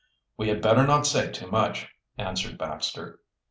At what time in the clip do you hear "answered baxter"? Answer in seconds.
2.17-3.19